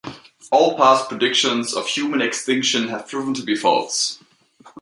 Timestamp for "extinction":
2.23-2.87